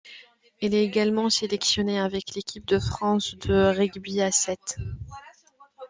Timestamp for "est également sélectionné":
0.73-1.99